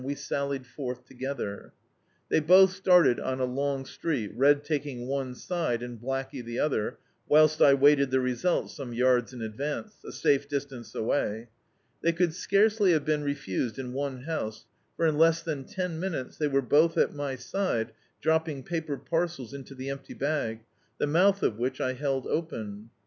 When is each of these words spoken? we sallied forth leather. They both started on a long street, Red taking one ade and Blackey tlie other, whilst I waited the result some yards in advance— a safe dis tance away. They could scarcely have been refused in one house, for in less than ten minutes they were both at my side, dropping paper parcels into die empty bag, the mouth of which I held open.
we 0.03 0.15
sallied 0.15 0.65
forth 0.65 1.03
leather. 1.21 1.73
They 2.29 2.39
both 2.39 2.71
started 2.73 3.19
on 3.19 3.39
a 3.39 3.45
long 3.45 3.85
street, 3.85 4.31
Red 4.35 4.63
taking 4.63 5.05
one 5.05 5.35
ade 5.51 5.83
and 5.83 6.01
Blackey 6.01 6.41
tlie 6.43 6.59
other, 6.59 6.97
whilst 7.27 7.61
I 7.61 7.75
waited 7.75 8.09
the 8.09 8.19
result 8.19 8.71
some 8.71 8.93
yards 8.95 9.31
in 9.31 9.43
advance— 9.43 9.97
a 10.03 10.11
safe 10.11 10.47
dis 10.47 10.65
tance 10.65 10.95
away. 10.95 11.49
They 12.01 12.13
could 12.13 12.33
scarcely 12.33 12.93
have 12.93 13.05
been 13.05 13.23
refused 13.23 13.77
in 13.77 13.93
one 13.93 14.23
house, 14.23 14.65
for 14.97 15.05
in 15.05 15.19
less 15.19 15.43
than 15.43 15.65
ten 15.65 15.99
minutes 15.99 16.35
they 16.35 16.47
were 16.47 16.63
both 16.63 16.97
at 16.97 17.13
my 17.13 17.35
side, 17.35 17.91
dropping 18.21 18.63
paper 18.63 18.97
parcels 18.97 19.53
into 19.53 19.75
die 19.75 19.85
empty 19.85 20.15
bag, 20.15 20.61
the 20.97 21.05
mouth 21.05 21.43
of 21.43 21.59
which 21.59 21.79
I 21.79 21.93
held 21.93 22.25
open. 22.25 22.89